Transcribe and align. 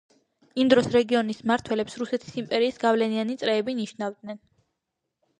იმ 0.61 0.69
დროს 0.73 0.87
რეგიონის 0.93 1.41
მმართველებს 1.43 1.97
რუსეთის 2.01 2.39
იმპერიის 2.43 2.79
გავლენიანი 2.85 3.35
წრეები 3.43 3.75
ნიშნავდნენ. 3.81 4.41